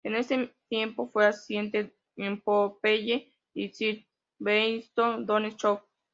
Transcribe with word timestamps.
En 0.03 0.15
ese 0.15 0.55
tiempo 0.67 1.11
fue 1.11 1.27
asistente 1.27 1.95
en 2.15 2.41
Popeye 2.41 3.31
y 3.53 3.69
"Sir 3.69 4.03
Wellington 4.39 5.27
Bones 5.27 5.55
Show". 5.57 5.79